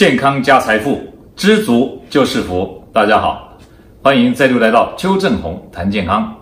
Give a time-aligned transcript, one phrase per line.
[0.00, 0.98] 健康加财富，
[1.36, 2.82] 知足就是福。
[2.90, 3.52] 大家好，
[4.02, 6.34] 欢迎再度来到邱正弘谈健康。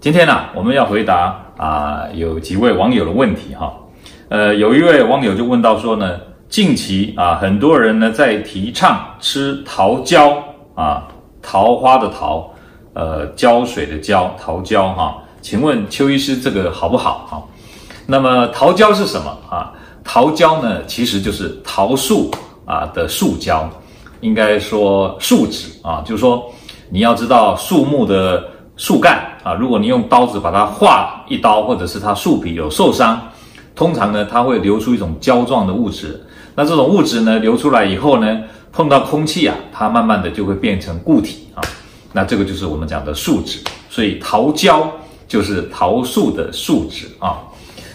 [0.00, 3.72] 今天呢、我们要回答啊，有几位网友的问题哈。
[4.28, 10.36] 呃，有一位网友就问到说呢，近期啊，很多人呢在提倡吃桃胶
[10.74, 11.06] 啊，
[11.40, 12.52] 桃花的桃，
[12.94, 15.16] 呃，胶水的胶，桃胶哈。
[15.40, 17.40] 请问邱医师这个好不好哈？
[18.04, 19.72] 那么桃胶是什么啊？
[20.02, 22.32] 桃胶呢，其实就是桃树。
[22.66, 23.66] 啊的树胶，
[24.20, 26.44] 应该说树脂啊，就是说
[26.90, 33.18] 你要知道树木的树干啊，如果你用刀子把它划一刀，或者是它树皮有受伤，
[33.74, 36.22] 通常呢它会流出一种胶状的物质。
[36.54, 41.62] 那这种物质呢流出来以后呢，碰到空气啊，它慢慢的就会变成固体啊。
[42.12, 44.90] 那这个就是我们讲的树脂，所以桃胶
[45.28, 47.38] 就是桃树的树脂啊。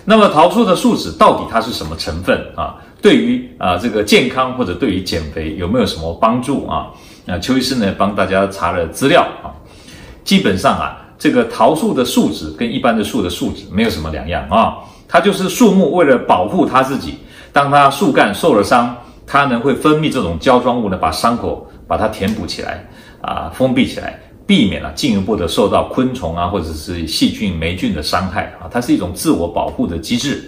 [0.03, 2.75] 那么桃树的树脂到底它是什么成分啊？
[3.01, 6.87] 对于啊这个健康或者对于减肥有没有什么帮助啊？
[7.25, 9.49] 那邱医师呢帮大家查了资料啊，
[10.23, 14.77] 基本上啊这个桃树的树脂跟一般的树的树脂没有什么两样啊，
[15.07, 17.15] 它就是树木为了保护它自己，
[17.51, 18.95] 当它树干受了伤，
[19.27, 22.87] 它呢会分泌这种胶状物呢把伤口把它填补起来
[23.21, 30.43] 啊，封闭起来，避免了进一步的受到昆虫啊或者是细菌霉菌的伤害啊，它是一种自我保护的机制。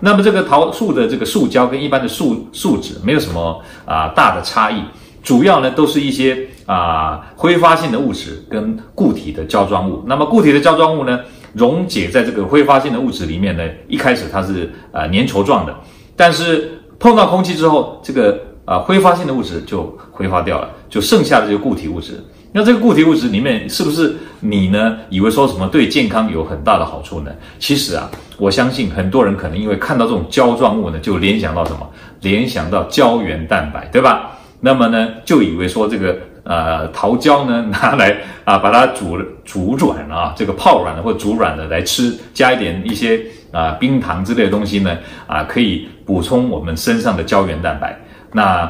[0.00, 4.82] 那么这个桃树的这个树胶跟一般的树树脂没有什么啊大的差异，
[5.22, 10.02] 主要呢都是一些啊挥发性的物质跟固体的胶状物。
[10.06, 11.20] 那么固体的胶状物呢
[11.54, 15.74] 溶解在这个挥发性的物质里面呢，一开始它是啊粘稠状的，
[16.14, 22.22] 但是碰到空气之后，这个啊挥发性的物质就挥发掉了，就剩下的这个固体物质。
[22.56, 24.96] 那这个固体物质里面是不是你呢？
[25.10, 27.30] 以为说什么对健康有很大的好处呢？
[27.58, 31.86] 其实啊，我相信很多人可能因为看到这种胶状物呢，就联想到什么？
[32.22, 34.30] 联想到胶原蛋白，对吧？
[34.58, 43.20] 那么呢，就以为说这个呃桃胶呢拿来啊把它煮煮软啊，这个泡软了或煮软了来吃，加一点一些
[43.52, 47.94] 啊冰糖之类的东西呢啊，可以补充我们身上的胶原蛋白。
[48.32, 48.66] 那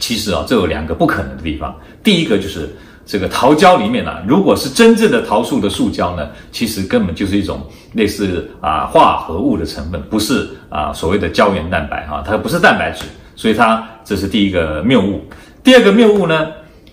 [0.00, 1.72] 其实啊，这有两个不可能的地方。
[2.02, 2.68] 第一个就是。
[3.06, 7.60] 这个桃胶里面呢、如果是真正的桃树的树胶呢，其实根本就是一种
[7.92, 13.04] 类似啊化合物的成分，不是啊所谓的胶原蛋白哈、啊，它不是蛋白质，
[13.36, 15.22] 所以它这是第一个谬误。
[15.62, 16.48] 第二个谬误呢，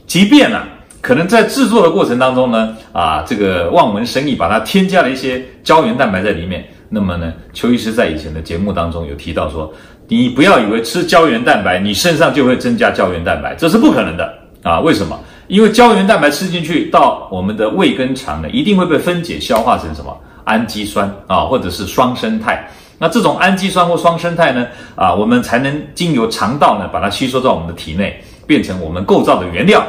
[0.05, 0.67] 即便呢、啊、
[0.99, 9.73] 可能在制作的过程当中呢，啊这个望文生义把它添加了一些胶原蛋白在里面，那么呢，邱医师在以前的节目当中有提到说，
[10.09, 15.17] 你不要以为吃胶原蛋白你身上就会增加胶原蛋白，这是不可能的啊，为什么？
[15.51, 22.65] 因为胶原蛋白吃进去到我们的胃跟肠呢，一定会被分解消化成什么氨基酸啊，或者是双生态。
[22.97, 28.17] 那这种氨基酸或双生态呢，啊，我们才能经由肠道呢把它吸收到我们的体内，
[28.47, 29.85] 变成我们构造的原料。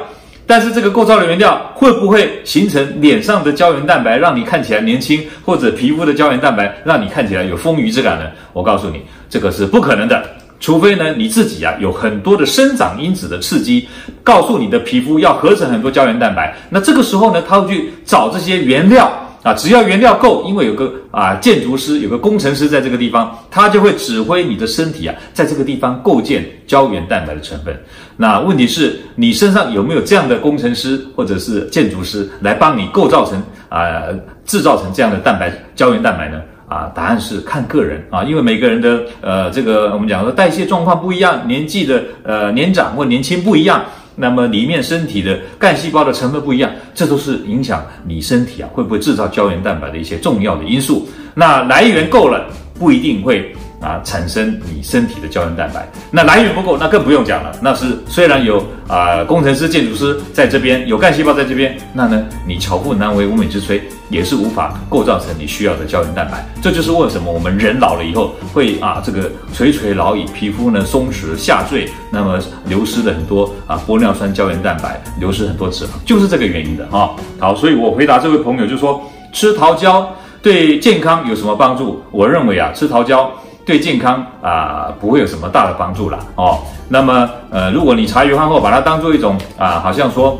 [0.48, 8.28] 但是这个构造的原料会不会形成脸上的胶原蛋白，让你看起来年轻，或者皮肤的胶原蛋白让你看起来有丰腴之感呢？
[8.52, 10.28] 我告诉你，这个是不可能的。
[10.62, 13.88] 除非呢，你自己啊有很多的生长因子的刺激，
[14.22, 19.12] 告诉你的皮肤要合成很多胶原蛋白，那这个时候呢，他会去找这些原料
[19.42, 27.76] 啊，只要原料够，因为有个啊建筑师，有个工程师在这个地方，他就会指挥你的身体啊，在这个地方构建胶原蛋白的成分。
[28.16, 34.04] 那问题是你身上有没有这样的工程师或者是建筑师来帮你构造成啊
[34.46, 36.40] 制造成这样的蛋白胶原蛋白呢？
[36.72, 43.84] 啊，答案是看个人啊，因为每个人的呃，这个我们讲的代谢状况不一样，年纪的呃年长或年轻不一样，
[44.16, 51.06] 那么里面身体的干细胞的成分不一样，这都是影响你身体啊会不会制造胶原蛋白的一些重要的因素。
[51.34, 52.46] 那来源够了，
[52.78, 53.54] 不一定会。
[53.82, 57.52] 啊，产生你身体的胶原蛋白，那来源不够，那更不用讲了。
[57.60, 66.46] 那是虽然有啊、工程师、建筑师在这边，有干细胞在这边，那呢，你巧妇难为无米之炊，也是无法构造成你需要的胶原蛋白。
[66.62, 77.10] 这就是为什么我们人老了以后会啊，这个垂垂老矣，皮肤呢松弛下坠，那么流失了很多啊玻尿酸胶原蛋白，流失很多脂肪，就是这个原因的啊。
[77.40, 79.02] 好，所以我回答这位朋友就说，
[79.32, 80.08] 吃桃胶
[80.40, 82.00] 对健康有什么帮助？
[82.10, 83.32] 我认为啊，吃桃胶。
[83.64, 86.18] 对健康啊、不会有什么大的帮助啦。
[86.36, 86.58] 哦。
[86.88, 90.38] 那么呃，如果你茶余饭后把它当做一种啊、好像说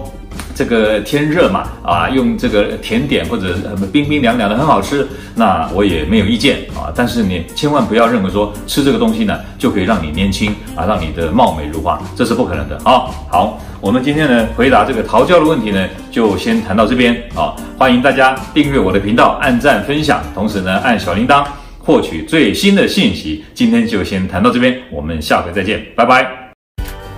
[0.54, 3.56] 这个天热嘛啊，用这个甜点或者
[3.90, 6.92] 冰冰凉凉的很好吃，那我也没有意见啊。
[6.94, 13.08] 但是你千万不要认为说吃这个东西呢就可以让你年轻啊，让你的貌美如花，这是不可能的啊。
[13.30, 17.56] 好，我们今天呢回答这个桃胶的问题呢，就先谈到这边啊。
[17.78, 21.42] 欢迎大家订阅我的频道，按赞分享，同时呢按小铃铛。
[21.84, 26.24] 获取最新的信息，今天就先谈到这边，我们下回再见，拜拜。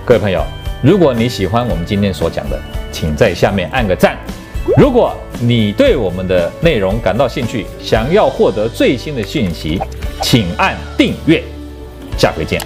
[0.03, 0.43] 各位朋友，
[0.81, 2.59] 如果你喜欢我们今天所讲的，
[2.91, 4.17] 请在下面按个赞。
[4.75, 9.79] 如果你对我们的内容感到兴趣，想要获得最新的讯息，
[10.23, 11.43] 请按订阅。
[12.17, 12.59] 下回见。